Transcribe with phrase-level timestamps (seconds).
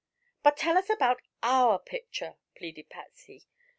[0.41, 3.45] "But tell us about our picture," pleaded Patsy.